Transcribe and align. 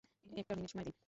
একটা 0.25 0.53
মিনিট 0.55 0.69
সময় 0.71 0.85
দিন? 0.87 0.95